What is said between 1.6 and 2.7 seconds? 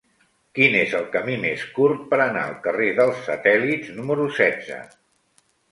curt per anar al